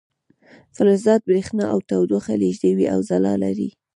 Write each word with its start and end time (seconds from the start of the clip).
فلزات 0.75 1.21
بریښنا 1.29 1.65
او 1.73 1.79
تودوخه 1.89 2.33
لیږدوي 2.41 2.85
او 2.93 2.99
ځلا 3.09 3.33
لري. 3.43 3.69